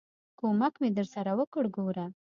ک 0.39 0.41
و 0.45 0.49
م 0.59 0.61
ک 0.73 0.75
مې 0.81 0.89
درسره 0.97 1.31
وکړ، 1.39 1.63
ګوره! 1.75 2.05